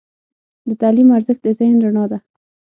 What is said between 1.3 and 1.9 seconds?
د ذهن